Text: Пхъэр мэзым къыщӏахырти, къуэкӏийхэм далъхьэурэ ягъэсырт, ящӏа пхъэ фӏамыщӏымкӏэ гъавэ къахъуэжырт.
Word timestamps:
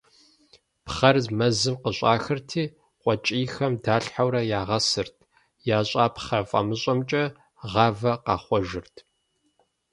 Пхъэр 0.85 1.15
мэзым 1.37 1.75
къыщӏахырти, 1.81 2.63
къуэкӏийхэм 3.01 3.73
далъхьэурэ 3.83 4.41
ягъэсырт, 4.59 5.15
ящӏа 5.77 6.05
пхъэ 6.15 6.39
фӏамыщӏымкӏэ 6.49 7.23
гъавэ 7.71 8.13
къахъуэжырт. 8.25 8.95